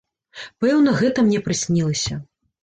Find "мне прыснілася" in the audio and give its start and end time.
1.27-2.19